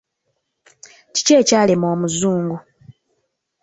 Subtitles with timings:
[1.13, 2.57] Kiki ekyalema omuzungu.